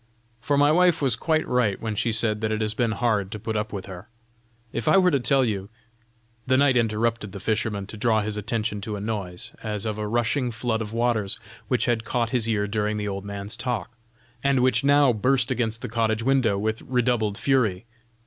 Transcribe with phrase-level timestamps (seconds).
[0.39, 3.39] For my wife was quite right when she said that it has been hard to
[3.39, 4.09] put up with her.
[4.73, 5.69] If I were to tell you"
[6.47, 10.07] The knight interrupted the fisherman to draw his attention to a noise, as of a
[10.07, 13.91] rushing flood of waters, which had caught his ear during the old man's talk,
[14.43, 17.85] and which now burst against the cottage window with redoubled fury.